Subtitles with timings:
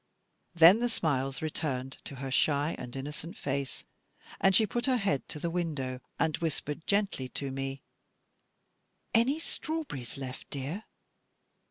[0.55, 3.83] Then the smiles returned to her shy and innocent face,
[4.39, 7.83] and she put her head to the window, and whispered gently to me:
[9.13, 10.85] "Any strawberries left, dear?"